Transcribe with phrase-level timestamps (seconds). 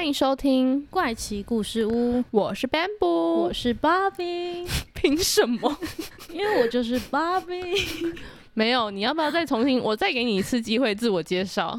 [0.00, 5.76] 欢迎收听，怪奇故事屋，我是 Bamboo，我是芭比， 凭什么？
[6.32, 7.54] 因为我就是芭比。
[8.54, 9.78] 没有，你要不要再重新？
[9.78, 11.78] 我再给你一次机会自我介绍。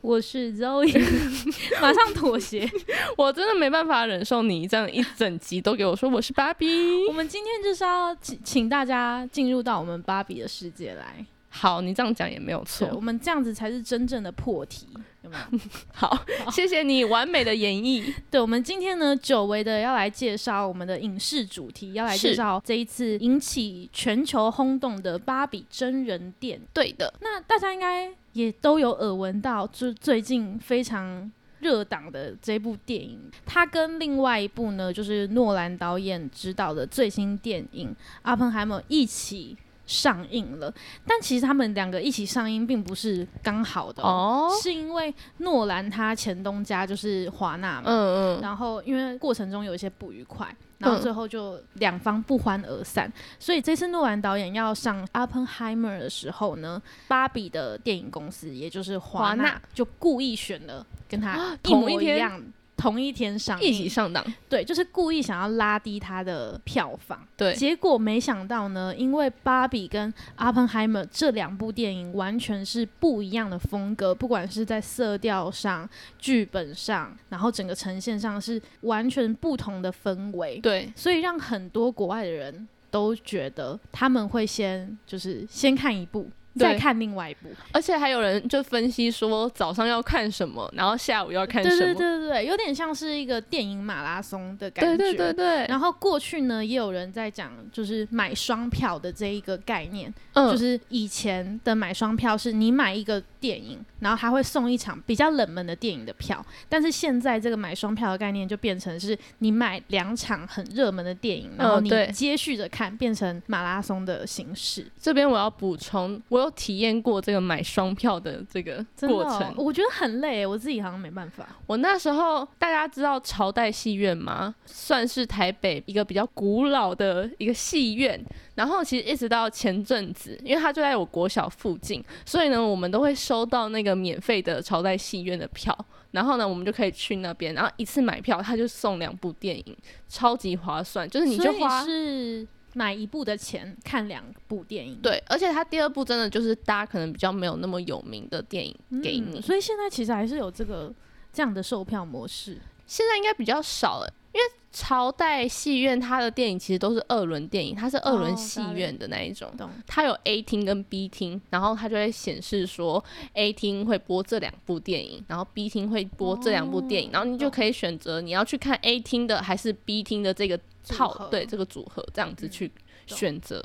[0.00, 0.96] 我是 Zoe，
[1.82, 2.70] 马上妥协。
[3.18, 6.68] 我真的没办法忍受你这样一整集都给我说我是芭比。
[7.08, 11.26] 我们今天就是要请请大家进入到我们芭比的世界来。
[11.52, 12.88] 好，你这样讲也没有错。
[12.94, 14.86] 我们这样子才是真正的破题，
[15.22, 15.60] 有没有？
[15.92, 18.14] 好，谢谢你完美的演绎。
[18.30, 37.88] 对，我们今天呢，久违的要来介绍我们的影视主题，要来介绍这一次引起全球轰动的芭比真人店对的，那大家应该也都有耳闻到，就最近非常热档的这部电影，它跟另外一部呢，就是诺兰导演执导的最新电影
[38.22, 39.56] 《阿彭海默》一起。
[39.90, 40.72] 上映了，
[41.04, 50.46] 但其实他们两个一起上映并不是刚好的哦，是因为诺兰他前东家就是华纳嘛，嗯嗯，然后因为过程中有一些不愉快，
[50.78, 62.40] 然后最后就两方不欢而散，所以这次诺兰导演要上《阿彭海默》的时候呢，芭比的电影公司也就是华纳就故意选了跟他一模一样。
[62.80, 67.54] 同一天上映一起上档，对，就是故意想要拉低它的票房，对。
[67.54, 75.86] 结果没想到呢，因为《芭比》跟《阿彭海默》这两部电影完全是不一样的风格，不管是在色调上、
[76.18, 80.90] 剧本上，然后整个呈现上是完全不同的氛围，对。
[80.96, 86.26] 所以让很多国外的人都觉得他们会先就是先看一部。
[86.60, 94.96] 再看另外一部，而且还有人就分析说早上要看什么，然后下午要看什么，对对对对有点像是一个电影马拉松的感觉。
[94.96, 95.66] 对对对对。
[95.66, 114.84] 然后过去呢，也有人在讲，就是买双票的这一个概念，嗯，就是以前的买双票是你买一个电影，然后他会送一场比较冷门的电影的票，但是现在这个买双票的概念就变成是你买两场很热门的电影，然后你接续着看，变成马拉松的形式。
[115.00, 116.40] 这边我要补充，我。
[116.40, 121.46] 有体验过这个买双票的这个过程，我觉得很累，我自己好像没办法。
[121.66, 124.54] 我那时候大家知道朝代戏院吗？
[124.64, 128.18] 算是台北一个比较古老的一个戏院。
[128.60, 135.74] 然后其实一直到前阵子，因为它就在我国小附近，所以呢，我们都会收到那个免费的朝代戏院的票。
[136.10, 139.74] 然后呢，我们就可以去那边，然后一次买票，他就送两部电影，
[140.10, 141.08] 超级划算。
[141.08, 142.46] 就是你就花是。
[142.74, 148.72] 买一部的钱看两部电影，对，而且他第二部真的就是大家可能比较没有那么有名的电影
[149.02, 150.94] 给你，所以现在其实还是有这个
[151.32, 159.52] 这样的售票模式，现在应该比较少了，因为朝代戏院它的电影其实都是二轮电影，它是二轮戏院的那一种，
[159.86, 163.02] 它有 A 厅跟 B 厅，然后它就会显示说
[163.34, 170.58] A 厅会播这两部电影，然后 B 厅会播这两部电影，然后你就可以选择你要去看 A 厅的还是 B 厅的这个。
[170.88, 172.68] 套对这个组合这样子去
[173.06, 173.62] 选择，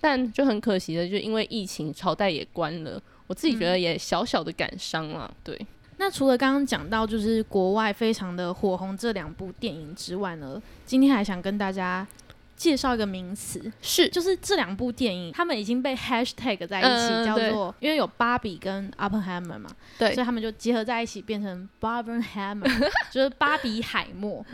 [0.00, 3.00] 但就很可惜的，就因为疫情，朝代也关了。
[3.28, 5.32] 我自己觉得也小小的感伤了。
[5.44, 5.56] 对，
[5.98, 12.06] 那除了刚刚讲到就是国外非常的火红这两部电影之外呢，今天还想跟大家
[12.54, 14.08] 介绍一个名词，是。
[14.08, 24.44] 就是这两部电影他们已经被 hashtag 在一起，叫做因为有芭比跟 Oppenheimer 嘛，对，所以他们就结合在一起变成 Barbenheimer， 就是芭比海默。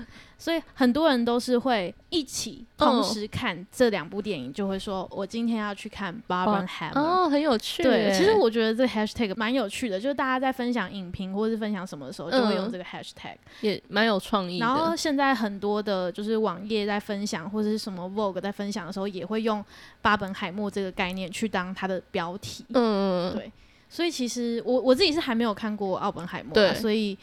[0.42, 7.80] 所以很多人都是会一起同时看这两部电影，就会说我今天要去看《Barbenheimer》哦，很有趣。
[7.80, 14.58] 对，其实我觉得这 hashtag 蛮有趣的，就是大家在分享影评或者是分享什么的时候，就会用这个 hashtag，也蛮有创意。
[14.58, 19.64] 然后现在很多的就是网页在分享或者是什么 Vogue 在分享的时候，也会用
[20.00, 22.64] 巴本海默这个概念去当它的标题。
[22.74, 23.52] 嗯，对。
[23.88, 27.16] 所以其实我我自己是还没有看过奥本海默，所以。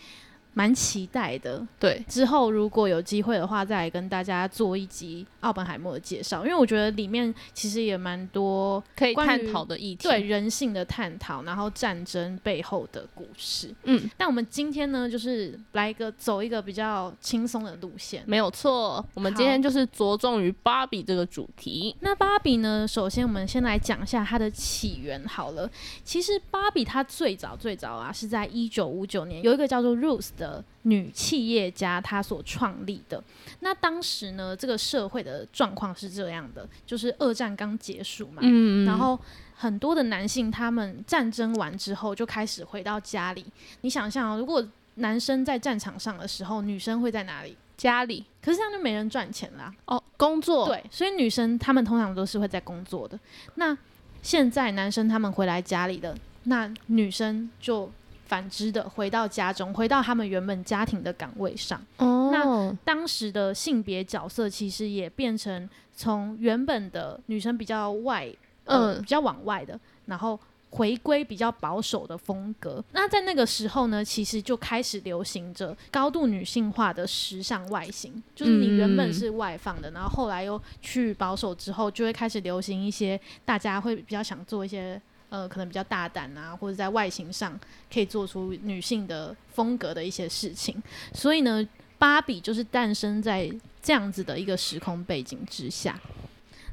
[0.59, 2.03] 蛮期待的，对。
[2.09, 13.73] 之后如果有机会的话，再来跟大家做一集奥本海默的介绍，因为我觉得里面其实也蛮多可以探讨的议题，对人性的探讨，然后战争背后的故事。
[13.85, 19.01] 嗯，但我们今天呢，就是来一个走一个比较轻松的路线，没有错。
[19.13, 21.95] 我们今天就是着重于芭比这个主题。
[22.01, 25.71] 那芭比呢，首先我们先来讲一下它的起源好了。
[26.03, 30.48] 其实芭比它最早最早啊，是在一九五九年有一个叫做 Rose 的。
[30.49, 33.23] 的女企业家她所创立的。
[33.59, 39.19] 那当时呢，这个社会的状况是这样的，就是二战刚结束嘛，嗯，然后
[39.55, 43.45] 很多的男性他们战争完之后就开始回到家里。
[43.81, 44.65] 你想象，如果
[44.95, 47.55] 男生在战场上的时候，女生会在哪里？
[47.77, 49.73] 家里，可是这样就没人赚钱啦。
[49.85, 53.17] 哦，工作，对，所以女生她们通常都是会在工作的。
[53.55, 53.77] 那
[54.21, 56.13] 现在男生他们回来家里的，
[56.43, 57.89] 那女生就
[58.29, 61.81] 反之的回到家中，回到他们原本家庭的岗位上。
[61.97, 68.31] 哦，那当时的性别角色其实也变成从原本的女生比较外，
[68.63, 70.39] 呃，嗯比较往外的，然后。
[70.71, 87.57] 回归比较保守的风格，那在那个时候呢，其实就开始流行着高度女性化的时尚外形，就是你原本是外放的，然后后来又去保守之后，就会开始流行一些大家会比较想做一些呃，可能比较大胆啊，或者在外形上
[87.91, 90.81] 可以做出女性的风格的一些事情。
[91.13, 91.67] 所以呢，
[91.97, 95.99] 芭比就是诞生在这样子的一个时空背景之下。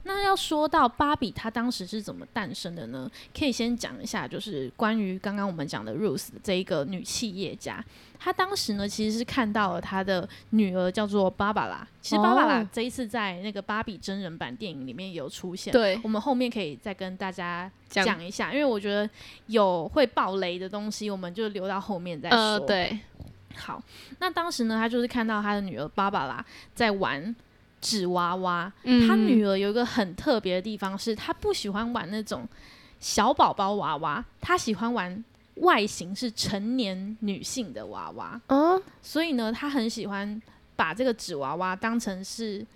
[0.06, 3.10] 那要说到芭比，她当时是怎么诞生的呢？
[3.36, 7.84] 可以先讲一下，就是关于刚刚我们讲的 Rose 这一个女企业家，
[8.18, 11.86] 她当时呢其实是看到了她的女儿叫做芭芭拉。
[12.00, 19.10] 其实芭芭拉哦这一次在那个芭比真人版电影里面有出现，对我们后面可以再跟大家讲讲一下，因为我觉得
[19.46, 22.38] 有会爆雷的东西，我们就留到后面再说。
[22.38, 22.96] 呃，对，
[23.56, 23.82] 好，
[24.20, 26.44] 那当时呢，他就是看到他的女儿芭芭拉
[26.74, 27.34] 在玩
[27.86, 28.72] 纸娃娃。
[28.82, 32.48] 嗯他女儿有一个很特别的地方是，她不喜欢玩那种
[32.98, 35.24] 小宝宝娃娃，她喜欢玩
[35.56, 38.40] 外形是成年女性的娃娃。
[38.48, 40.42] 哦，所以呢，她很喜欢
[40.74, 42.66] 把这个纸娃娃当成是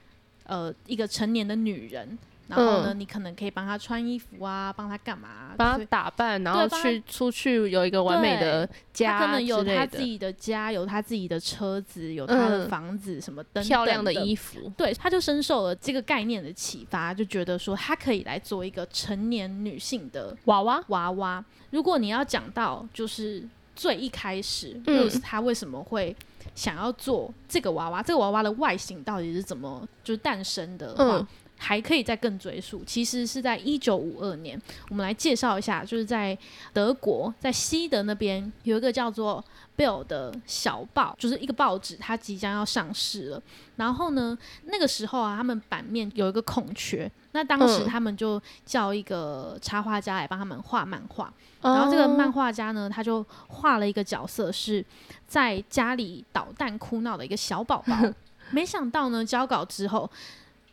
[0.45, 2.17] 呃一个成年的女人。
[2.51, 12.69] 然后呢，嗯你可能可以帮他穿衣服啊，帮他干嘛啊、帮他打扮，然后去出去有一个完美的家他可能有他自己的家，有他自己的车子，有他的嗯。
[12.69, 21.45] 房子，什么等等漂亮的的衣服，对，他就深受了这个概念的启发，就觉得说他可以来做一个成年女性的娃娃，娃娃。
[21.71, 23.47] 如果你要讲到就是
[23.77, 25.09] 最一开始、嗯。
[25.09, 26.15] Rose 她为什么会
[26.55, 31.27] 想要做这个娃娃，这个娃娃的外形到底是怎么就是诞生的话，嗯
[31.63, 36.37] 还可以再更追溯，其实是在一九五二年，我们来介绍一下，就是在
[36.73, 39.45] 德国，在西德那边有一个叫做
[39.77, 43.43] Bill 的小报，就是一个报纸，它即将要上市了。
[43.77, 51.31] 然后呢，那个时候啊，他们版面有一个空缺，那当时嗯他们就叫一个插画家来帮他们画漫画。
[51.61, 54.83] 然后这个漫，画家呢，他就画了一个角色，是
[55.27, 57.95] 在家里捣蛋哭闹的一个小宝宝。
[58.51, 60.11] 没想到呢，交稿之后，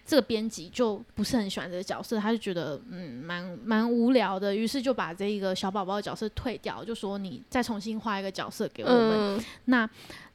[0.08, 9.38] 这个编辑就不是很喜欢这个角色，他就觉得嗯蛮蛮无聊的，于是就把这一个小宝宝的角色退掉，就说你再重新画一个角色给我们。
[9.38, 9.90] 嗯，那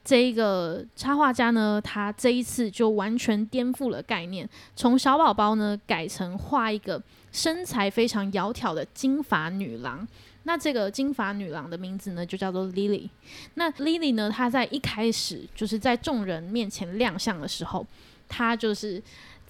[0.05, 4.47] 这一个插画家呢，他这一次就完全颠覆了概念，
[4.77, 7.03] 从小宝宝呢改成画一个
[7.33, 10.07] 身材非常窈窕的金发女郎。
[10.45, 13.09] 那这个金发女郎的名字呢，就叫做 Lily。
[13.55, 17.87] 那 Lily 呢，她在一开始就是在众人面前亮相的时候，
[18.29, 19.01] 她就是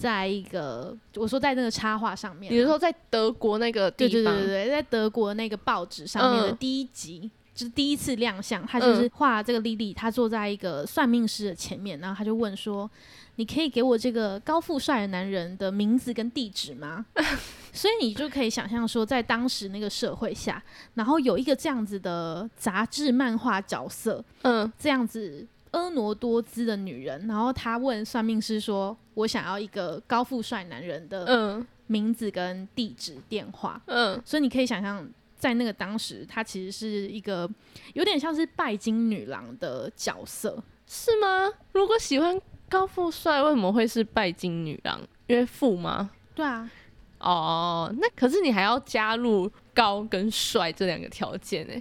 [0.02, 4.10] 在一个我说在那个插画上面啊，你是说在德国那个地方？
[4.10, 7.30] 对对对对对，在德国那个报纸上面的嗯第一集。
[7.54, 12.90] 就是第一次亮相，他就是嗯画这个莉莉，她坐在一个算命师的前面，然后他就问说
[13.36, 17.04] ：“你可以给我这个高富帅的男人的名字跟地址吗？”
[17.70, 20.62] 所以你就可以想象说，在当时那个社会下，
[20.94, 37.48] 然后有一个这样子的杂志漫画角色，嗯，这样子婀娜多姿的女人，然后她问算命师说：“我想要一个高富帅男人的嗯名字跟地址、电话。”嗯，所以你可以想象，在那个当时，她其实是一个
[37.94, 40.62] 有点像是拜金女郎的角色。
[40.86, 41.50] 是吗？
[41.72, 42.38] 如果喜欢
[42.68, 45.00] 高富帅，为什么会是拜金女郎？
[45.26, 46.10] 因为富吗？
[46.34, 46.70] 对啊，
[47.18, 51.74] 哦，那可是你还要加入高跟帅这两个条件呢？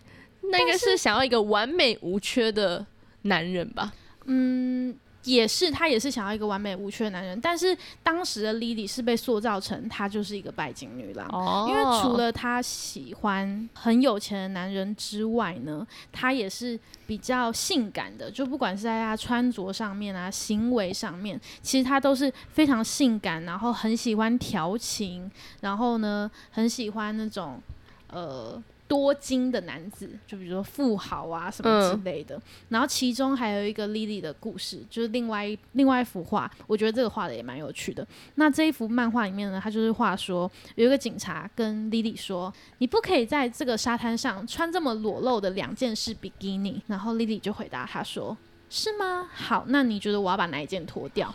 [0.43, 2.85] 那应该是想要一个完美无缺的
[3.23, 3.93] 男人吧？
[4.25, 11.27] 嗯，也是，他也是想要一个完美无缺的男人，但是当时的 Lily 是被塑造成她就是一个拜金女郎。
[11.31, 25.29] 哦因为除了她喜欢很有钱的男人之外呢，她也是比较性感的，就不管是在她穿着上面啊、行为上面，其实她都是非常性感，然后很喜欢调情，
[25.61, 27.61] 然后呢，很喜欢那种
[28.09, 28.61] 呃。
[28.91, 32.37] 多金的男子，就比如说富豪啊什么之嗯类的。
[32.67, 38.05] 然后其中还有一个 Lily 的故事，就是另外一另外一幅画，我觉得这个画的也蛮有趣的。
[38.35, 46.81] 那这一幅漫画里面呢，他就是画说有一个警察跟 Lily 说，你不可以在这个沙滩上穿这么裸露的两件式比基尼。
[46.87, 48.37] 然后 Lily 就回答他说，
[48.69, 49.29] 是吗？
[49.33, 51.33] 好，那你觉得我要把哪一件脱掉？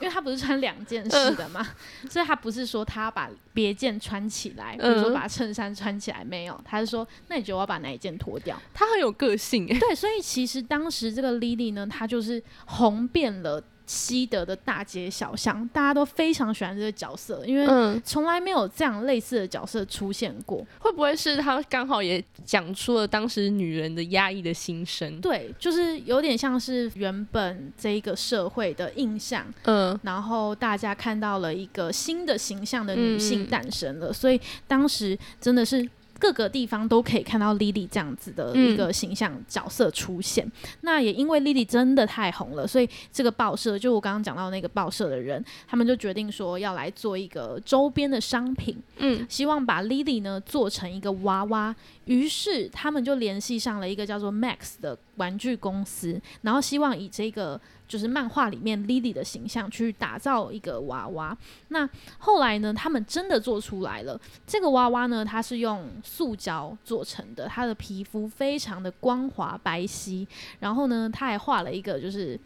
[0.00, 1.66] 因为他不是穿两件式的嘛，
[2.08, 8.60] 所以他不是说他把别件穿起来，比如说把衬衫穿起来，没有，他是说，那你觉得我要把哪一件脱掉？
[8.72, 13.62] 他很有个性诶，对，所以其实当时这个 Lily 呢，她就是红遍了。
[13.90, 20.64] 西德的大街小巷，大家都非常喜欢这个角色，因为从来没有这样类似的角色出现过。
[20.78, 25.20] 会不会是他刚好也讲出了当时女人的压抑的心声？
[25.20, 35.90] 对，就是有点像是原本这一个社会的印象，嗯，然后大家看到了一个新的形象的女性诞生了，所以当时真的是。
[36.20, 40.46] 各个地方都可以看到 Lily 这样子的一个形象角色出现。
[40.82, 51.74] 那也因为 Lily 真的太红了，所以这个报社就我刚刚讲到那个报社的人，他们就决定说要来做一个周边的商品，嗯，希望把 Lily 呢做成一个娃娃。
[52.04, 57.58] 于是他们就联系上了一个叫做 Max 的玩具公司，然后希望以这个。
[57.90, 61.36] 就是漫画里面 Lily 的形象去打造一个娃娃。
[61.68, 64.18] 那后来呢，他们真的做出来了。
[64.46, 70.24] 这个娃娃呢，它是用塑胶做成的，它的皮肤非常的光滑白皙。
[70.60, 72.38] 然后呢，他还画了一个，就是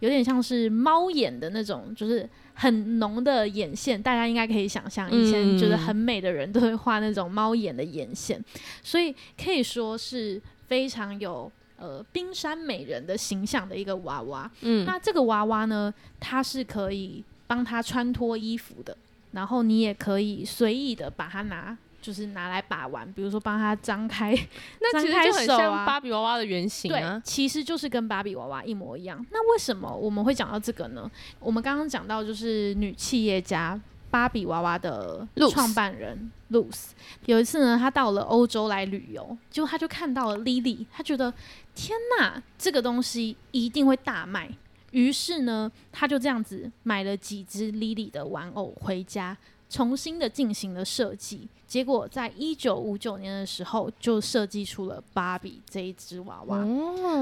[0.00, 4.02] 有点像是猫眼的那种，就是很浓的眼线。
[4.02, 8.42] 大家应该可以想象，以前觉得很美的人都会画那种猫眼的眼线，
[8.82, 11.52] 所以可以说是非常有。
[11.78, 18.96] 呃，冰山美人的形象的一个娃娃，嗯，那这个娃娃呢，它是可以帮他穿脱衣服的，
[19.32, 24.32] 然后你也可以随意的把它拿，就是拿来把玩，比如说帮他张开，
[24.80, 29.24] 那其实就很像芭比娃娃的原型啊，其实就是跟芭比娃娃一模一样。
[29.30, 31.10] 那为什么我们会讲到这个呢？
[31.38, 33.80] 我们刚刚讲到就是女企业家。
[34.08, 36.90] 芭比娃娃的创办人 Luce
[37.26, 41.30] 有一次呢，她到了欧洲来旅游，结果她就看到了 Lily，她觉得
[41.76, 44.50] 天哪，这个东西一定会大卖。
[44.92, 49.36] 于是呢，他就这样子买了几只 Lily 的玩偶回家，
[49.68, 51.46] 重新的进行了设计。
[51.66, 56.64] 结果在一九五九年的时候，就设计出了芭比这一只娃娃。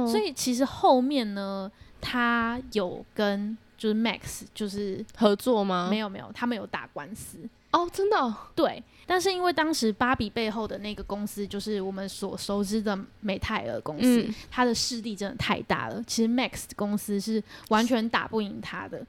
[0.07, 1.71] 所以其实后面呢，
[2.01, 5.89] 他有跟就是 Max 就是合作吗？
[5.91, 7.39] 没有没有，他们有打官司
[7.75, 8.83] 哦，真的对。
[9.07, 16.02] 但是因为当时芭比背后的那个公司就是我们所熟知的美泰尔公司，它的势力真的太大了。
[16.07, 19.04] 其实 Max 公司是完全打不赢它的，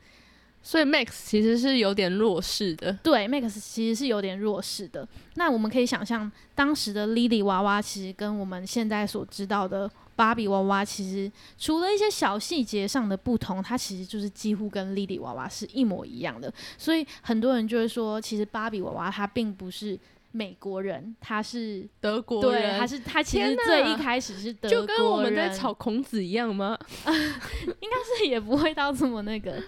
[0.62, 2.92] 所以 Max 其实是有点弱势的。
[3.02, 5.08] 对，Max 其实是有点弱势的。
[5.36, 9.90] 那我们可以想象，当时的 Lily 娃娃其实跟我们现在所知道的。
[10.16, 16.52] 芭比娃娃其实除了一些小细节上的不同，它其实就是几乎跟莉莉娃娃是一模一样的。
[16.78, 20.00] 所以很多人就会说，其实芭比娃娃它并不是
[20.32, 26.78] 美国人，它是德国人，对，它是它其实最一开始是德国人，就跟我们在炒孔子一样吗？
[27.06, 29.62] 应该是也不会到这么那个。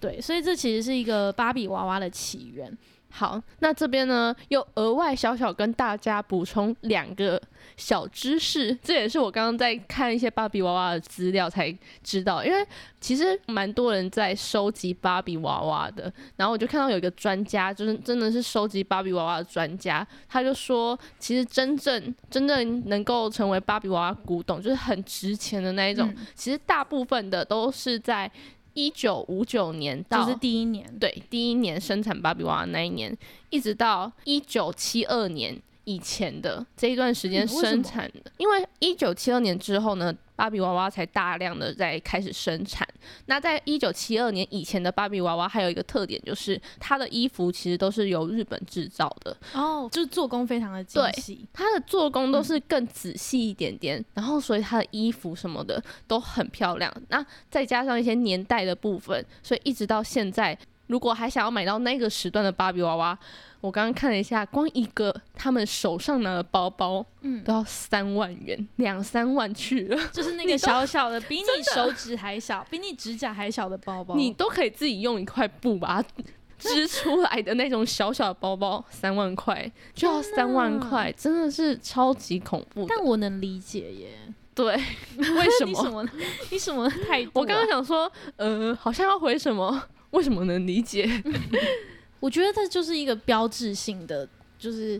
[0.00, 2.76] 对，所以这其实是一个芭比娃娃的起源。
[3.14, 7.40] 好，那这边呢又额外小小跟大家补充两个
[7.76, 11.70] 小知识，这也是我刚刚在看一些芭比娃娃的资料才
[12.02, 12.66] 知道，因为
[13.02, 28.32] 其实蛮多人在收集芭比娃娃的，然后我就看到有一个专家，就是真的是收集芭比娃娃的专家，他就说，其实真正真正能够成为芭比娃娃古董，就是很值钱的那一种，其实大部分的都是在。
[28.74, 33.16] 一九五九年到是第一年，对，第一年生产芭比娃娃那一年，
[33.50, 40.14] 一直到一九七二年以前的这一段时间生产的，因为一九七二年之后呢。
[40.34, 42.88] 芭比娃娃才大量的在开始生产。
[43.26, 51.46] 那在一九七二年以前的芭比娃娃还有一个特点，就是它的衣服其实都是由日本制造的哦，就是做工非常的精细。
[51.52, 56.92] 它的做工都是更仔细一点点，然后所以它的衣服什么的都很漂亮。
[57.08, 63.18] 那再加上一些年代的部分，所以一直到现在，如果还想要买到那个时段的芭比娃娃。
[63.60, 69.96] 我刚刚看了一下，光一个他们手上拿的包包，嗯，都要三万元，两三万去了。
[70.12, 76.08] 就是那个小小的，比你手指还小，比你指甲还小的包包，你都可以自己用一块布把它
[76.58, 82.84] 织出来的那种小小的包包， 三万块就要三万块，真的是超级恐怖。
[82.88, 84.18] 但我能理解耶，
[84.56, 84.74] 对，
[85.16, 86.04] 为什么？
[86.50, 87.30] 你什么态度？
[87.34, 89.84] 我刚刚想说，呃，好像要回什么？
[90.12, 91.06] 为什么能理解？
[92.20, 94.26] 我觉得这就是一个标志性的，
[94.58, 94.98] 就是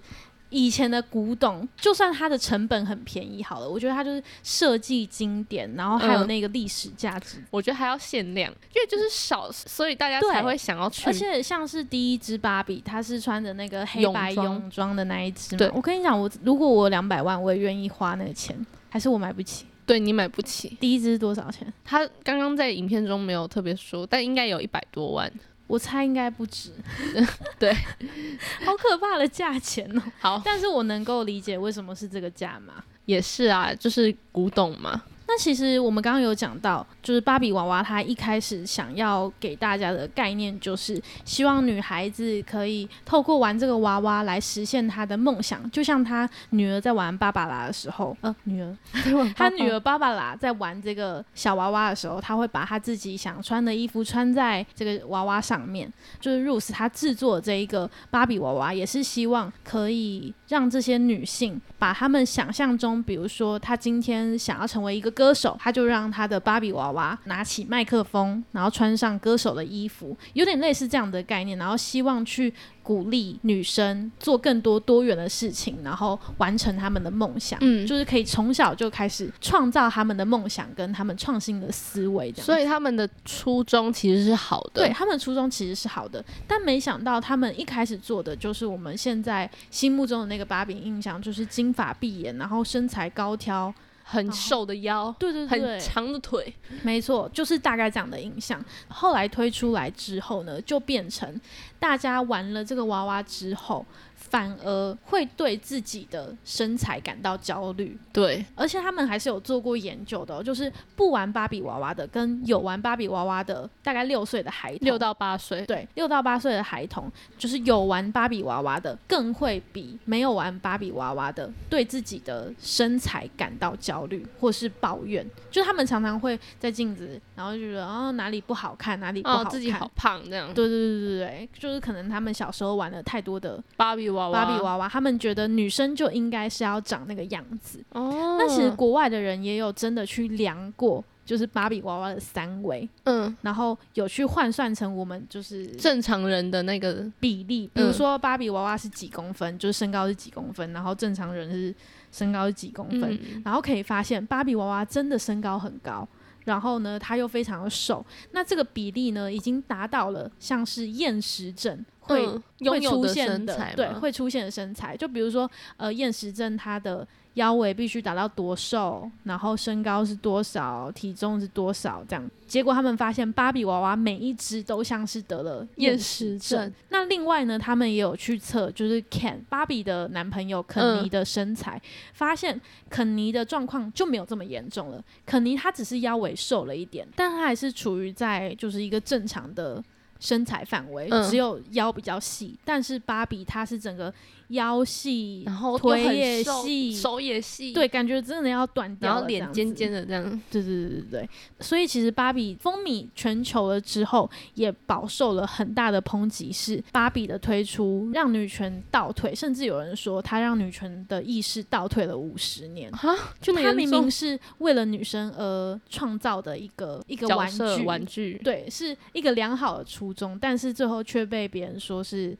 [0.50, 7.38] 以前的古董，就算它的成本很便宜，好了，我觉得它就是设计经典，然后还有那个历史价值。
[7.50, 11.06] 我觉得还要限量，因为就是少，所以大家才会想要去。
[11.06, 19.66] 而且像是第一只芭比，它是穿着那个黑白泳装的那一只，对我跟你讲，我如果我两百万，我也愿意花那个钱，还是我买不起。
[19.86, 20.76] 对你买不起。
[20.80, 21.72] 第一只多少钱？
[21.84, 25.30] 他刚刚在影片中没有特别说，但应该有一百多万。
[25.66, 26.70] 我猜应该不止。
[27.58, 27.72] 对，
[28.64, 30.02] 好可怕的价钱哦。
[30.20, 32.84] 好，但是我能够理解为什么是这个价嘛。
[33.06, 35.02] 也是啊，就是古董嘛。
[35.32, 45.70] 那其实我们刚刚有讲到，就是芭比娃娃，它一开始想要给大家的概念，就是希望女孩子可以透过玩这个娃娃来实现她的梦想。
[45.70, 48.76] 就像她女儿在玩芭芭拉的时候，呃，女儿，
[49.34, 55.90] 她女儿芭芭拉在玩这个小娃娃的时候，她会把她自己想穿的衣服穿在这个娃娃上面。
[56.20, 65.10] 就是 Rose 她制作这一个芭比娃娃，也是希望可以让这些女性把她们想象中，比如说她今天想要成为一个。
[65.22, 77.58] 歌手，她就让她的芭比娃娃拿起麦克风，然后穿上歌手的衣服，有点类似这样的概念，然后希望去鼓励女生做更多多元的事情，然后完成他们的梦想。
[77.62, 82.32] 嗯，就是可以从小就开始创造他们的梦想跟他们创新的思维。
[82.32, 93.72] 所以他们的初衷其实是好的，对他们的初衷其实是好的，但没想到他们一开始做的就是我们现在心目中的那个把柄印象，就是金发碧眼，然后身材高挑。
[94.02, 98.62] 很瘦的腰，对对对，很长的腿，没错，就是大概这样的印象。
[98.88, 101.40] 后来推出来之后呢，就变成
[101.78, 103.84] 大家玩了这个娃娃之后。
[104.32, 134.44] 反而会对自己的身材感到焦虑，对，而且他们还是有做过研究的，就是不玩芭比娃娃的跟有玩芭比娃娃的，大概六岁的孩童，六到八岁，对，六到八岁的孩童，就是有玩芭比娃娃的，更会比没有玩芭比娃娃的对自己的身材感到焦虑或是抱怨，就他们常常会在镜子，然后就觉得啊哪里不好看，哪里不好看，自己好胖这样，对对对对对，就是可能他们小时候玩了太多的芭比娃娃。
[134.44, 137.82] 芭比娃娃，他们觉得女生就应该是要长那个样子。
[137.90, 147.68] 哦，那其实国外的人也有真的去量过，就是芭比娃娃的三围，嗯，然后有去换算成我们就是正常人的那个比例。
[147.74, 151.74] 比如说芭比娃娃是几公分，就是身高是几公分，然后正常人是
[152.12, 156.06] 身高是几公分，然后可以发现芭比娃娃真的身高很高，
[156.44, 158.04] 然后呢，他又非常的瘦。
[158.32, 161.84] 那这个比例呢，已经达到了像是厌食症。
[162.04, 162.26] 会
[162.68, 172.30] 会出现的，对，会出现的身材，就比如说，呃，厌食症，他的腰围必须达到多瘦，然后身高是多少，体重是多少，这样。
[172.46, 176.70] 结果他们发现，芭比娃娃每一只都像是得了厌食症。
[176.90, 181.80] 那另外呢，他们也有去测，就是 Ken 芭比的男朋友肯尼的身材，
[182.12, 185.02] 发现肯尼的状况就没有这么严重了。
[185.24, 189.82] 肯尼他只是腰围瘦了一点，但他还是处于在就是一个正常的。
[190.20, 194.14] 身材范围只有腰比较细，但是芭比她是整个
[194.52, 201.30] 腰细，然后腿也细，手也细，对，感觉真的要断掉然后脸尖尖的这样，对对对对对。
[201.60, 206.50] 所以其实芭比风靡全球了之后，也饱受了很大的抨击。
[206.52, 212.92] 是芭比的推出让女权倒退，甚至有人说她让女权的意识倒退了五十年。
[212.92, 222.36] 哈，就她明明是为了女生而创造的一个一个玩具，玩具，对，是一个良好的初衷，但是最后却被别人说是，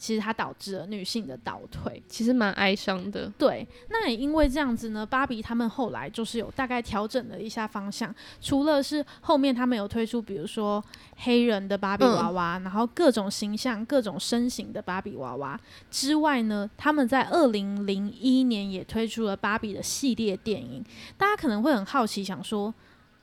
[0.00, 3.30] 其实它导致了女性的倒退，其实蛮哀伤的。
[3.36, 10.82] 对，那也因为这样子呢，芭比他们后来就是有大概调整了一下方向，除了是后面他们有推出，比如说
[11.18, 15.60] 黑人的芭比娃娃，然后各种形象、各种身形的芭比娃娃
[15.90, 20.82] 之外呢，他们在二零零一年也推出了芭比的系列电影。
[21.18, 22.72] 大家可能会很好奇，想说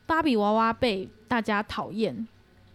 [0.06, 2.28] 芭比娃娃被大家讨厌，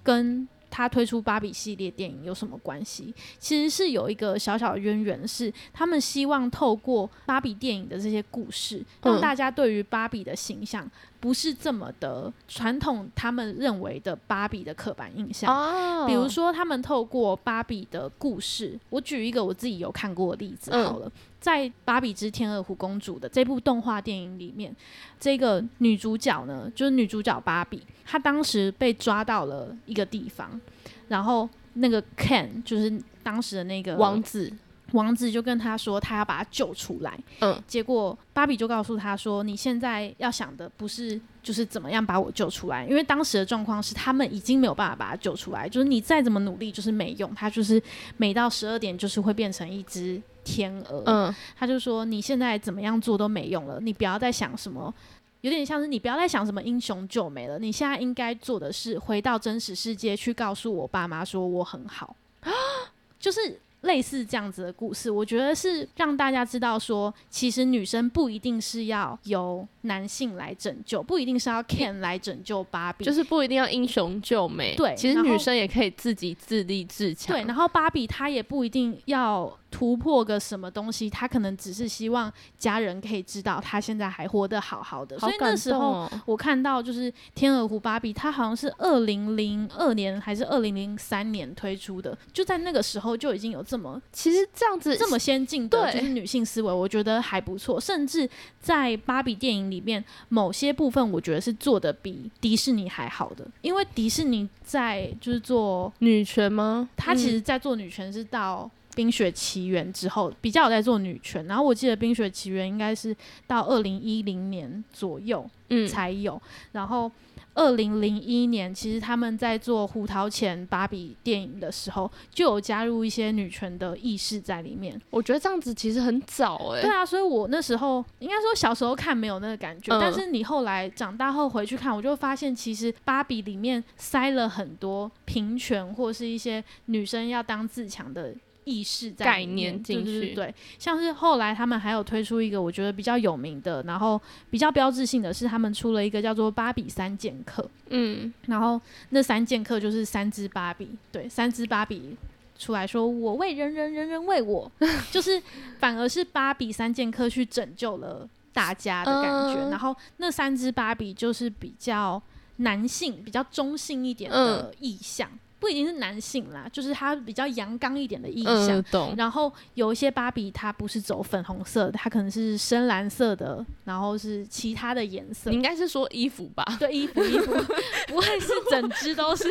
[0.02, 3.14] 跟他推出芭比系列电影有什么关系？
[3.38, 15.54] 其实是有一个小小的渊源，是他们希望透过芭比电影的这些故事，让大家对于芭比的形象不是这么的传统，他们认为的芭比的刻板印象。
[15.54, 21.12] 哦，比如说他们透过芭比的故事，我举一个我自己有看过的例子好了。
[21.42, 24.74] 在《芭比之天鹅湖公主》的这部动画电影里面，
[25.18, 30.60] 这个女主角呢，就是女主角芭比，她当时被抓到了一个地方，
[31.08, 34.52] 然后那个 Ken 就是当时的那个王子，
[34.92, 37.18] 王子就跟她说，他要把她救出来。
[37.40, 47.82] 嗯，结果芭比就告诉他说，你现在要想的不是就是怎么样把我救出来，因为当时的状况是他们已经没有办法把她救出来，就是你再怎么努力就是没用，她就是
[48.16, 50.22] 每到十二点就是会变成一只。
[50.44, 54.92] 天鹅，嗯，他就说你现在怎么样做都没用了，你不要再想什么，
[55.40, 62.14] 有点像是你不要再想什么英雄救美了，你现在应该做的是回到真实世界去告诉我爸妈说我很好，
[63.18, 74.74] 就是类似这样子的故事，我觉得是让大家知道说，其实女生不一定是要有男性来拯救，不一定是要 Ken 来拯救芭比，就是不一定要英雄救美。
[74.74, 77.36] 对，其实女生也可以自己自立自强。
[77.36, 79.56] 对，然后芭比她也不一定要。
[79.72, 85.18] 突破个什么东西，她可能只是希望家人可以知道她现在还活得好好的。
[85.18, 97.80] 所以那时候我看到就是《天鹅湖芭比》，它好像是二零零二年还是二零零三年推出的，就在那个时候就已经有这么其实这样子这么先进的就是女性思维，我觉得还不错。
[97.80, 98.28] 甚至
[98.62, 106.88] 在芭比电影里面，某些部分我觉得是做的比迪士尼还好的，因为迪士尼在就是做女权吗？
[106.96, 108.70] 它其实在做女权是到。
[108.94, 115.48] 冰雪奇缘之后比较有在做女权，然后我记得冰雪奇缘应该是到二零一零年左右
[115.88, 116.38] 才有，
[116.72, 117.10] 然后
[117.54, 125.00] 二零零一年其实他们在做胡桃钳芭比电影的时候就有加入一些女权的意识在里面。
[125.10, 126.80] 我觉得这样子其实很早哎。
[126.80, 138.34] 对啊，所以我那时候应该说小时候看没有那个感觉，但是你后来长大后回去看，我就发现其实芭比里面塞了很多平权或是一些女生要当自强的。
[138.64, 144.20] 意识在概念进去，对，像是后来他们还有推出一个我觉得比较有名的，然后
[144.50, 152.16] 比较标志性的是他们出了一个叫做芭比三剑客，嗯，然后那三剑客就是三只芭比，对，三只芭比
[152.58, 154.70] 出来说我为人人，人人为我，
[155.10, 155.42] 就是
[155.78, 162.22] 反而是芭比三剑客去拯救了大家的感觉，然后那三只芭比就是比较
[162.58, 165.28] 男性、比较中性一点的意象。
[165.62, 168.84] 不一定是男性啦，就是他比较阳刚一点的意象。
[169.16, 175.50] 然后有一些芭比，它不是走粉红色，它可能是深蓝色的，然后是其他的颜色。
[175.50, 176.64] 你应该是说衣服吧？
[176.80, 177.52] 对，衣服衣服，
[178.08, 179.44] 不会是整只都是，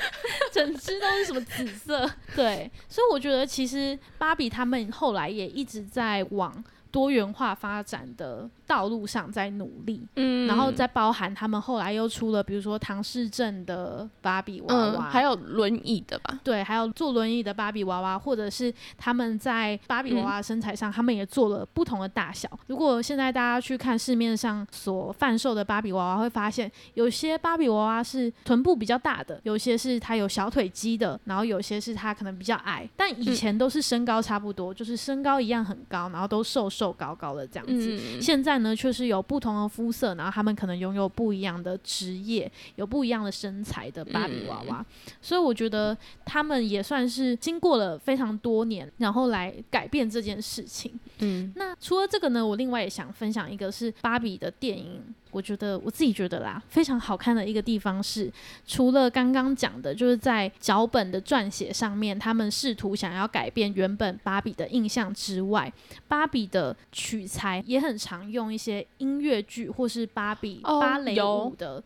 [0.50, 2.10] 整只都是什么紫色？
[2.34, 6.64] 对，所以我觉得其实芭比他们后来也一直在往。
[6.90, 16.38] 多元化发展的道路上在努力，嗯，然后再包含他们后来又出了，比如说唐氏症的芭比娃娃，还有轮椅的吧？
[16.44, 22.48] 对，还有坐轮椅的芭比娃娃，或者是他们在芭比娃娃身材上，他们也做了不同的大小。
[22.68, 36.68] 如果现在大家去看市面上所贩售的芭比娃娃，会发现有些芭比娃娃是臀部比较大的，有些是它有小腿肌的，然后有些是它可能比较矮，但以前都是身高差不多，就是身高一样很高，然后都瘦。
[36.68, 44.84] 瘦高高的这样子，现在呢却是有不同的肤色，然后他们可能拥有不一样的职业，有不一样的身材的芭比娃娃，
[45.20, 50.98] 所以我觉得他们也算是经过了非常多年，然后来改变这件事情。
[51.18, 55.02] 嗯，那除了这个呢，我另外也想分享一个是芭比的电影。
[55.30, 58.32] 我觉得我自己觉得啦，非常好看的一个地方是，
[58.66, 65.72] 除了刚刚讲的，就是在脚本的撰写上面，他们试图想要改变原本芭比的印象之外，
[66.06, 71.82] 芭比的取材也很常用一些音乐剧或是芭比芭蕾舞的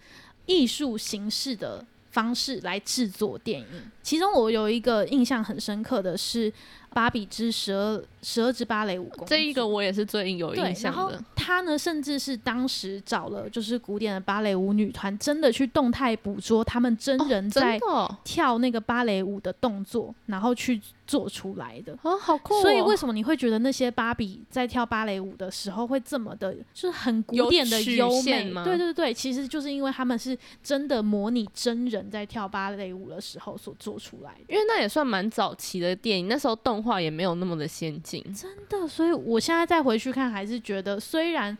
[0.46, 3.66] 艺术形式的方式来制作电影。
[4.02, 6.50] 其中我有一个印象很深刻的是
[6.92, 7.98] 《芭比之十二》。
[8.24, 11.20] 十二支芭蕾舞这一个我也是最有印象的。
[11.42, 17.78] 他呢，甚至是当时找了就是古典的芭蕾舞女团，真的去动态捕捉他们真人在
[18.24, 21.96] 跳那个芭蕾舞的动作，然后去做出来的。
[22.02, 22.60] 哦，好酷！
[22.62, 28.64] 所以为什么你会觉得那些芭比在跳芭蕾舞的时候会这么的，就是很古典的优美吗？
[28.64, 34.54] 对对对，其实就是因为他们是真的模拟真人在跳芭蕾舞的时候所做出来的。
[34.54, 38.22] 因为那也算蛮早期的电影，那时候动画也没有那么的先进。
[38.32, 41.56] 真的，所以我现在再回去看，还是觉得虽然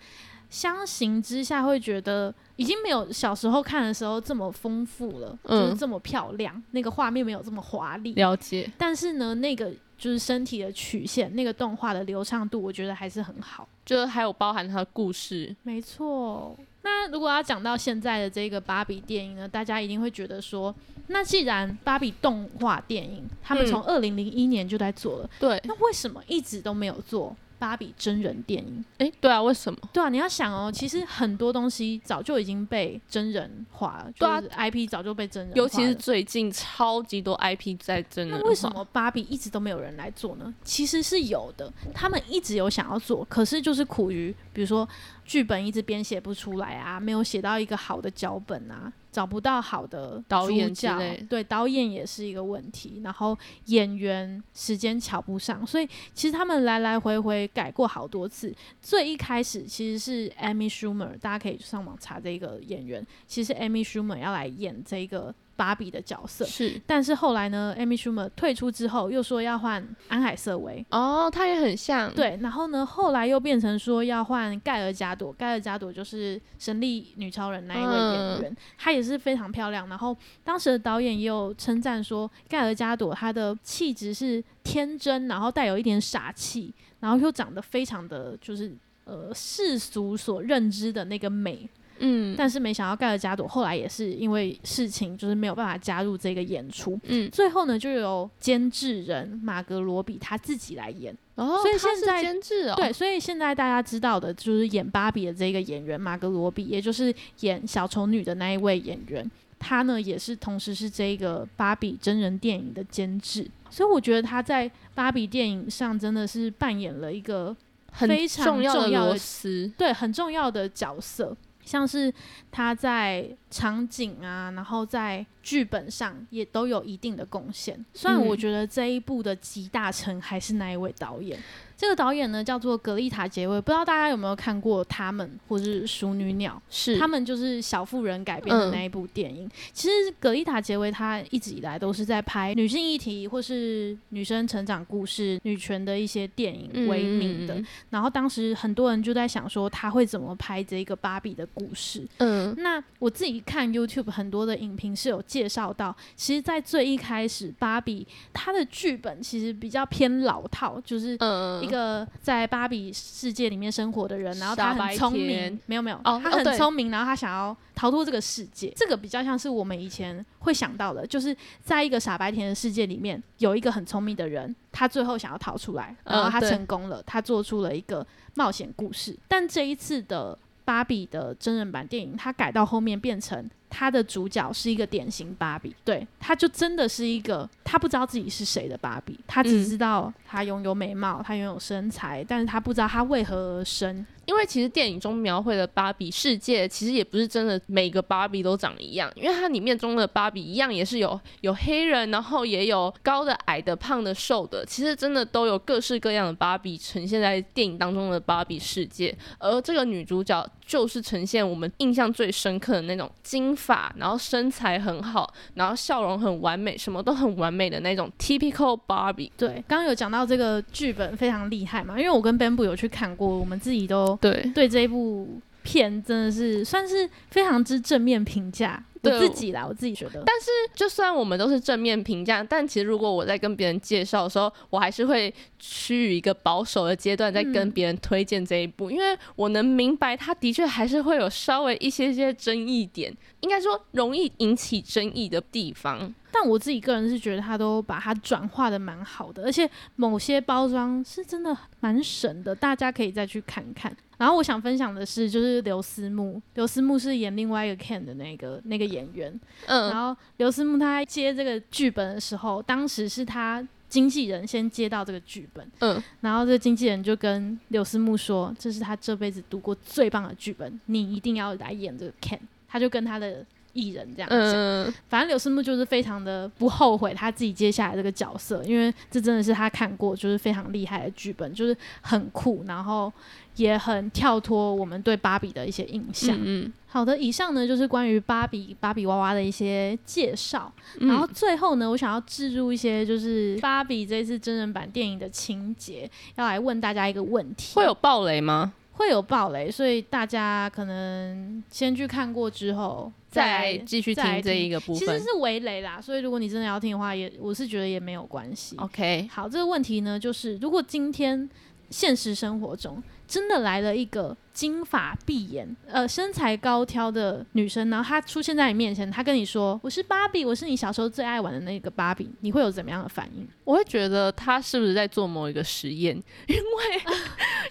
[0.49, 8.13] 相形之下会觉得已经没有小时候看的时候这么丰富了，就是这么漂亮，那个画面没有这么华丽。
[8.15, 13.67] 了解，但是呢，那个就是身体的曲线，那个动画的流畅度，我觉得还是很好。
[13.85, 16.57] 就是还有包含它的故事，没错。
[16.83, 20.73] 那如果要讲到现在的这个芭比电影呢，大家一定会觉得说，
[21.09, 27.35] 那既然芭比动画电影他们从二零零一年就在做了，对，那为什么一直都没有做？
[27.63, 29.79] 芭比真人电影，哎，对啊，为什么？
[29.93, 38.43] 对啊，你要想哦，其实很多东西早就已经被真人化了，对啊，IP 早就被真人化，尤其是最近超级多 IP 在真人化。
[38.43, 40.53] 那为什么芭比一直都没有人来做呢？
[40.65, 44.89] 其实是有的，他们一直有想要做，可是就是苦于，比如说
[45.25, 48.93] 剧本一直编写不出来啊，没有写到一个好的脚本啊。
[49.13, 50.89] 找不到好的导演之
[51.29, 53.01] 对导演也是一个问题。
[53.05, 58.53] 然后演员时间瞧不上，所以其实他们来来回回改过好多次。
[58.81, 63.07] 最一开始其实是 Amy Schumer，大家可以上网查这个演员。
[63.27, 66.45] 其实 Amy Schumer 要来演这个芭比的角色。
[66.45, 70.85] 是，但是后来呢，Amy Schumer 退出之后，又说要换安海瑟薇。
[70.91, 72.13] 哦，她也很像。
[72.15, 75.33] 对，然后呢，后来又变成说要换盖尔加朵。
[75.33, 79.89] 盖尔加朵就是神力女超人那一位演员，她也是非常漂亮。
[79.89, 88.73] 然后当时的导演也有称赞说，盖尔加朵她的气质是天真，然后带有一点傻气，然后又长得非常的就是
[89.05, 91.69] 呃世俗所认知的那个美。
[92.05, 96.99] 嗯，但是没想到盖尔加朵后来也是因为事情，就是没有办法加入这个演出。
[97.05, 101.17] 嗯，最后呢，就由监制人马格罗比他自己来演。
[101.37, 113.49] 哦，所以现在监制哦，对，所以现在大家知道的就是演芭比的这个演员马格罗比，也就是演小丑女的那一位演员，他呢也是同时是这个芭比真人电影的监制。
[113.71, 117.57] 所以我觉得他在芭比电影上真的是扮演了一个
[117.93, 121.35] 非常重要的螺丝，对，很重要的角色。
[121.65, 122.13] 像是
[122.51, 127.85] 他在场景啊，然后在剧本上也都有一定的贡献。
[127.93, 131.39] 虽然我觉得这一部的集大成还是那一位导演。
[131.75, 136.61] 这个导演呢叫做格丽塔·杰威，不知道大家有没有看过他们或是《熟女鸟》？
[136.73, 139.51] 是他们就是小妇人改编的那一部电影。
[139.73, 147.61] 其实格丽塔·杰维她一直以来都是在拍女性议题或是女生成长故事、女权的一些电影为名的。
[147.91, 152.07] 然后当时很多人就在想说，他会怎么拍这个芭比的故事？
[152.19, 161.15] 嗯，那我自己看 YouTube 很多的影评是有介绍到，其实，在最一开始，芭比她的剧本其实比较偏老套，就是
[161.63, 168.73] 一个在芭比世界里面生活的人，然后他很聪明，没有没有，他很聪明，然后他想要逃脱这个世界。
[168.77, 179.19] 这个比较像是我们以前会想到的，就是在一个傻白甜的世界里面，有一个很聪明的人，他最后想要逃出来，然后他成功了，他做出了一个冒险故事。
[179.29, 183.49] 但这一次的芭比的真人版电影，它改到后面变成。
[183.75, 194.05] 他的主角是一个典型芭比，对，他就真的是一个他不知道自己是谁的芭比，他只知道他拥有美貌，他拥有身材，但是他不知道他为何而生。
[194.25, 209.13] 因为其实电影中描绘的芭比世界，其实也不是真的每个芭比都长一样，因为它里面中的芭比一样也是有有黑人，然后也有高的、矮的、胖的、瘦的，其实真的都有各式各样的芭比呈现在电影当中的芭比世界。
[209.41, 219.31] 而这个女主角就是呈现我们印象最深刻的那种金发，然后身材很好，然后笑容很完美，什么都很完美的那种 typical Barbie。
[219.37, 224.17] 对，刚刚有讲到这个剧本非常厉害嘛，因为我跟 Bamboo 有去看过，我们自己都。
[224.19, 225.29] 对对，这一部
[225.63, 228.85] 片真的是算是非常之正面评价。
[229.05, 230.23] 我自己啦，我自己觉得。
[230.25, 246.15] 但是，就算我们都是正面评价，但其实如果我在跟别人介绍的时候，我还是会趋于一个保守的阶段，在跟别人推荐这一部，因为我能明白，它的确还是会有稍微一些些争议点，应该说容易引起争议的地方。
[246.31, 253.95] 但我自己个人是觉得，他都把它转化的蛮好的，而且某些包装是真的蛮神的，大家可以再去看看。
[254.23, 259.41] 然后我想分享的是，就是刘思慕，刘思慕是演另外一个 Ken 的那个那个演员。
[259.67, 259.91] 嗯。
[259.91, 265.69] 然后刘思慕他接这个剧本的时候，当时是他经纪人先接到这个剧本。
[265.81, 266.01] 嗯。
[266.21, 273.45] 然后这个经纪人就跟刘思慕说：“这是他这辈子读过最棒的剧本，你一定要来演这个 Ken。”他就跟他的。
[273.73, 283.13] 艺人这样讲，反正刘思慕就是非常的不后悔他自己接下来这个角色，因为这真的是他看过就是非常厉害的剧本，就是很酷，然后
[283.57, 286.37] 也很跳脱我们对芭比的一些印象。
[286.43, 298.73] 嗯，好的，以上呢就是关于芭比芭比娃娃的一些介绍，然后最后呢，我想要置入一些就是芭比这次真人版电影的情节，要来问大家一个问题：会有暴雷吗？
[298.93, 303.11] 会有暴雷，所以大家可能先去看过之后。
[303.33, 308.77] 再继续听这一个部分，其实是围雷啦，所以如果你真的要听的话，也我是觉得也没有关系。
[308.77, 311.49] OK，好，这个问题呢，就是如果今天
[311.89, 314.37] 现实生活中真的来了一个。
[314.53, 323.49] 金发碧眼，呃，身材高挑的女生，然后她出现在你面前，她跟你说：“我是芭比，我是你小时候最爱玩的那个芭比。”你会有怎么样的反应？
[323.65, 326.15] 我会觉得她是不是在做某一个实验？
[326.47, 326.63] 因为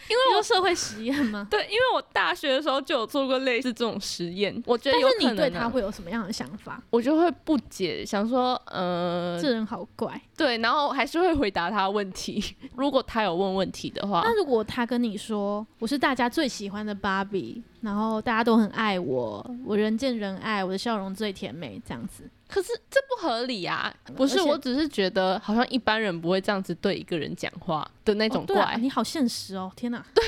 [0.09, 1.45] 因为我社会实验吗？
[1.51, 4.51] 对，因为我大学的时候就有做过类似这种实验。
[4.65, 6.81] 我觉得，但是你对她会有什么样的想法？
[6.89, 10.19] 我就会不解，想说，呃，这人好怪。
[10.35, 12.43] 对，然后还是会回答她问题。
[12.75, 22.23] 如果她有问问题的话，那如果她跟你说：“我是大家最喜欢的芭比，然后大家都很爱我，我人见人爱，我的笑容最甜美，这样子。
[22.47, 23.93] 可是这不合理啊！
[24.13, 27.89] 不是，我只是觉得好像一般人不会这样子对一个人讲话。
[28.05, 28.77] 的那种怪。
[28.79, 30.03] 你好现实哦，天哪！
[30.13, 30.23] 对，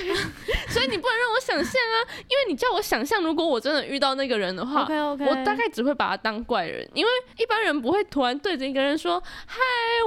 [0.69, 1.95] 所以你不能让我想象啊，
[2.29, 9.59] 因为你叫我想象，如果我真的遇到那个人的话，OK OK，我大概只会把他当怪人，因为一般人不会突然对着一个人说：“嗨，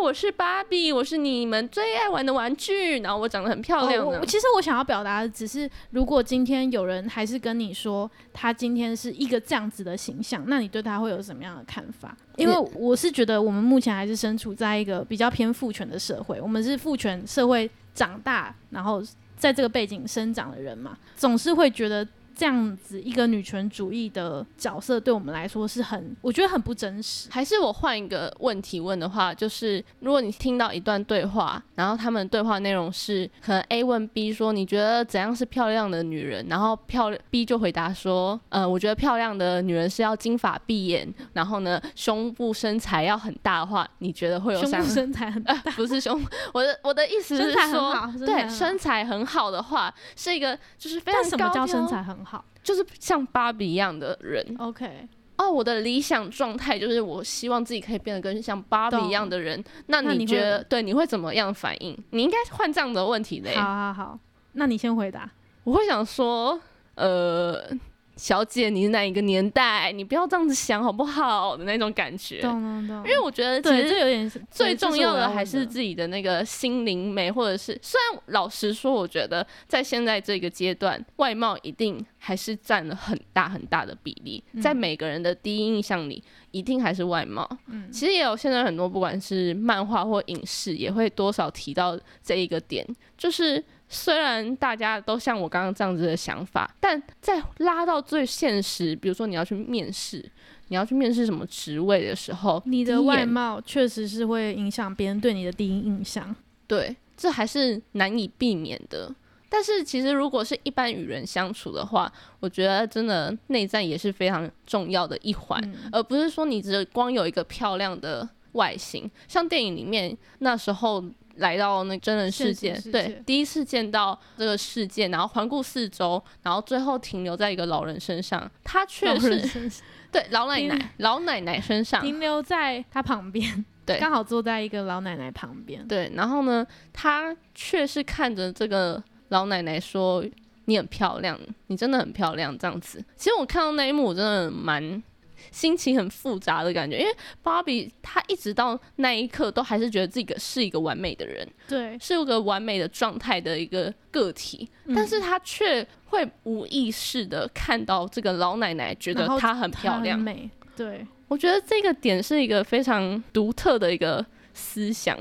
[0.02, 12.16] 我是芭比，我是你们最爱玩的玩具，然后我长得很漂亮。”其实我想要表达的只是，如果今天有人还是跟你说他今天是一个这样子的形象，那你对他会有什么样的看法？
[12.36, 17.65] 因为我是觉得我们目前还是身处在一个比较偏父权的社会，我们是父权社会
[17.96, 19.02] 长大，然后
[19.36, 22.06] 在这个背景生长的人嘛，总是会觉得。
[22.36, 27.30] 这样子一个女权主义的角色，对我们来说是很，我觉得很不真实。
[27.30, 45.54] 还是我换一个问题问的话，就是如果你听到一段对话，然后他们对话内容是可能 A 问 B 说你觉得怎样是漂亮的女人，然后漂 B 就回答说，呃，我觉得漂亮的女人是要金发碧眼，然后呢胸部身材要很大的话，你觉得会有 胸部身材很大？
[45.74, 46.22] 不是胸，
[46.52, 47.94] 我的我的意思是说，
[48.26, 52.14] 对，身材很好的话是一个就是非常什么叫身材很？
[52.25, 52.25] 好，
[52.62, 54.44] 就是像芭比一样的人。
[54.58, 55.08] OK，
[55.38, 59.62] 哦，我的理想状态就是我希望自己可以变得跟像芭比一样的人。
[59.86, 61.96] 那你觉得，对，你会怎么样反应？
[62.10, 63.54] 你应该换这样的问题嘞。
[63.54, 64.18] 好好好，
[64.52, 65.30] 那你先回答。
[65.64, 66.60] 我会想说，
[66.94, 67.68] 呃。
[68.16, 69.92] 小姐，你是哪一个年代？
[69.92, 71.56] 你不要这样子想好不好？
[71.56, 72.96] 的那种感觉，懂懂懂。
[72.98, 87.46] 因为我觉得其实这有点最重要的还是自己的那个心灵美，或者是虽然老实说，我觉得在现在这个阶段，外貌一定还是占了很大很大的比例，在每个人的第一印象里，一定还是外貌。
[87.66, 92.86] 嗯，其实也有现在很多不管是漫画或影视，也会多少提到这一个点，
[93.18, 93.62] 就是。
[93.88, 100.28] 虽然大家都像我刚刚这样子的想法，但在拉到最现实，比如说你要去面试，
[100.68, 106.34] 你要去面试什么职位的时候，你的外貌确实是会影响别人对你的第一印象。
[106.66, 109.14] 对，这还是难以避免的。
[109.48, 121.04] 但是其实如果是一般与人相处的话，我觉得真的内在也是非常重要的一环，而不是说你只光有一个漂亮的外形，像电影里面那时候。
[121.36, 129.70] 来到那真人世界，对，第一次见到这个世界，然后环顾四周，然后最后停留在一个老人身上，他确实，
[130.12, 140.24] 对老奶奶，老奶奶身上停留在他旁边，对，刚好坐在一个老奶奶旁边，对，然后呢，他却是看着这个老奶奶说
[140.66, 145.02] ：“你很漂亮，你真的很漂亮。”这样子，其实我看到那一幕，我真的蛮。
[145.50, 165.16] 心情很复杂的感觉，因为芭比她一直到那一刻都还是觉得自己是一个完美的人，对，是一个完美的状态的一个个体，但是她却会无意识的看到这个老奶奶觉得她很漂亮，美，对，我觉得这个点是一个非常独特的一个思想。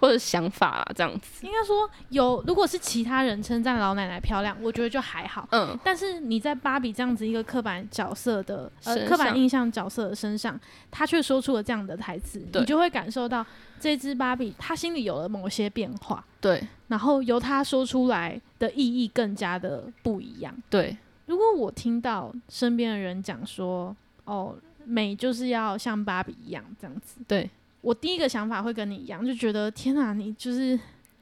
[0.00, 2.42] 或者想法啊，这样子应该说有。
[2.46, 5.46] 如果是其他人称赞老奶奶漂亮，我觉得就还好。
[5.52, 5.78] 嗯。
[5.84, 10.58] 但是你在芭比这样子一个刻板角色的呃刻板印象角色的身上，
[10.90, 13.44] 他却说出了这样的台词，你就会感受到
[13.78, 16.24] 这只芭比他心里有了某些变化。
[16.40, 16.66] 对。
[16.88, 20.54] 然后由他说出来的意义更加的不一样。
[20.70, 20.96] 对。
[21.26, 27.20] 如果我听到身边的人讲说，哦，美就是要像芭比一样这样子。
[27.28, 27.48] 对。
[27.80, 30.78] 我第一个想法会跟你一样，就觉得天啊，你就是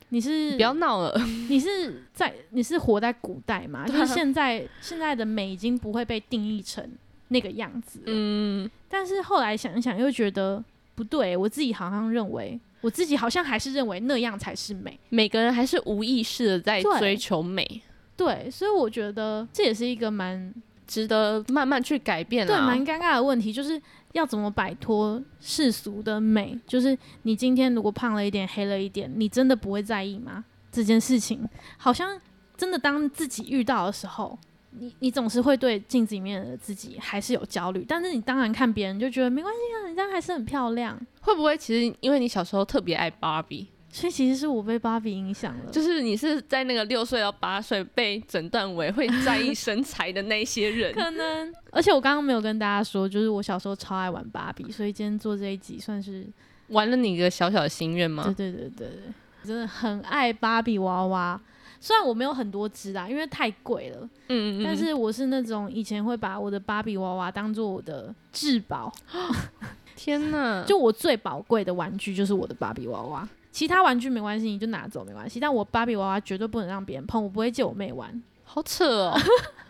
[0.08, 1.14] 你是不要闹了，
[1.48, 3.86] 你是在你是活在古代嘛？
[3.86, 6.84] 就是现在现在的美已经不会被定义成
[7.28, 8.00] 那个样子。
[8.06, 14.98] 嗯，但是后来想一想，又觉得不对，我自己好像认为，我自己好像还是认为那样才是美。
[15.10, 17.80] 每个人还是无意识的在追求美，
[18.16, 20.52] 对，所以我觉得这也是一个蛮
[20.88, 23.80] 值得慢慢去改变，对，蛮尴尬的问题，就是。
[24.18, 26.58] 要怎么摆脱世俗的美？
[26.66, 30.44] 就是你今天如果胖了一点、黑了一点，你真的不会在意吗？
[30.70, 32.20] 这件事情好像
[32.56, 34.38] 真的，当自己遇到的时候，
[34.72, 37.84] 你你总是会对镜子里面的自己还是有焦虑。
[37.88, 41.00] 但是你当然看别人就觉得没关系啊，人家还是很漂亮。
[41.20, 43.68] 会不会其实因为你小时候特别爱芭比？
[43.98, 51.52] 所以其实是我被芭比影响了，就是你是在那个六岁到八岁被诊断为会在意身材的那些人， 可能。
[51.72, 56.24] 而且我刚刚没有跟大家说，就是我小时候超爱玩芭比，所以今天做这一集算是
[56.68, 58.22] 玩了你一个小小的心愿吗？
[58.24, 58.98] 对对对对对，
[59.42, 61.40] 真的很爱芭比娃娃。
[61.80, 68.92] 虽然我没有很多只啊，因为太贵了，嗯嗯嗯，但是我是那种以前会把我的芭比娃娃当做我的至宝。
[69.94, 70.64] 天哪！
[70.64, 73.28] 就我最宝贵的玩具就是我的芭比娃娃。
[73.58, 75.40] 其他玩具没关系，你就拿走没关系。
[75.40, 78.22] 但我芭比娃娃绝对不能让别人碰，我不会借我妹玩。
[78.44, 79.20] 好扯哦！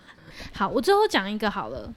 [0.52, 1.90] 好，我最后讲一个好了，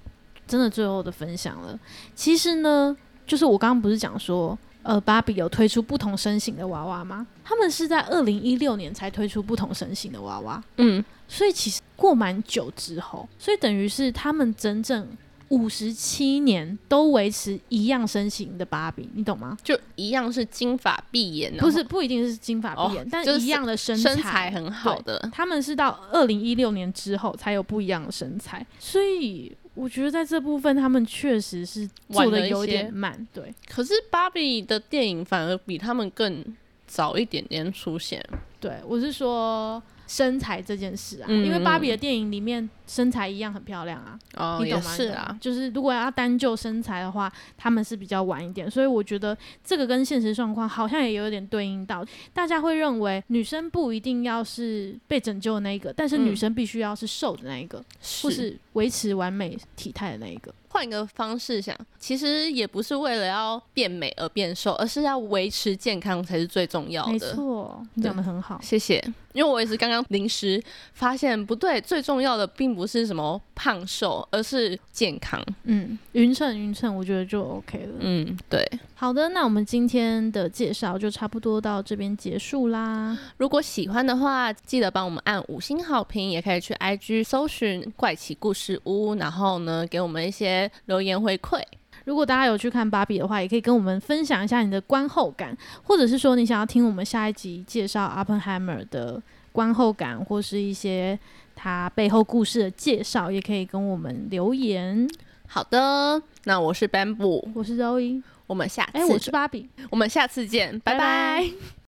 [0.47, 1.77] 真的最后的分享了。
[2.15, 2.95] 其实呢，
[3.27, 7.27] 就是我刚刚不是讲说，呃，芭比有推出不同身形的娃娃吗？
[7.43, 15.05] 他们是在二零一六年才推出不同身形的娃娃，嗯，所以其实过蛮久之后，所以等于是他们整整
[15.51, 19.55] 五十七年都维持一样身形的芭比，你懂吗？
[19.63, 25.29] 就一样是金发碧眼，不是不一定是金发碧眼，但一样的身身材很好的。
[25.31, 29.55] 他们是到二零一六年之后才有不一样的身材，所以。
[29.73, 33.55] 我觉得在这部分，他们确实是做的有点慢，对。
[33.69, 36.43] 可是芭比的电影反而比他们更
[36.85, 38.21] 早一点点出现。
[38.59, 39.81] 对，我是说。
[40.07, 44.93] 身材这件事啊，因为芭比的电影里面身材一样很漂亮啊，哦，你懂吗？
[44.93, 57.81] 是啊，就是如果要单就身材的话，他们是比较晚一点，所以我觉得这个跟现实状况好像也有点对应到，大家会认为女生不一定要是被拯救的那一个，但是女生必须要是瘦的那一个，
[58.21, 60.53] 或是维持完美体态的那一个。
[60.73, 67.11] 换一个方式想，其实也不是为了要变美而变瘦，而是要维持健康才是最重要的。
[67.11, 69.03] 没错，你讲的很好，谢谢。
[69.33, 70.61] 因为我也是刚刚临时
[70.93, 75.43] 发现不对，最重要的并不是什么胖瘦，而是健康。
[75.63, 77.95] 嗯，匀称匀称，我觉得就 OK 了。
[77.99, 78.65] 嗯，对。
[78.95, 83.17] 好的，那我们今天的介绍就差不多到这边结束啦。
[83.38, 91.61] 如果喜欢的话，记得帮我们按五星好评，也可以去 IG 搜寻怪奇故事屋，然后呢给我们一些留言回馈。
[92.05, 99.21] 如果大家有去看芭比的话，也可以跟我们分享一下你的观后感，或者是说你想要听我们下一集介绍 Oppenheimer 的
[99.51, 101.17] 观后感，或是一些
[101.64, 105.07] 他背后故事的介绍，也可以跟我们留言。
[105.47, 111.47] 好的，那我是 Bamboo，我是 Zoe，我们下次，哎，我是芭比，我们下次见，拜拜。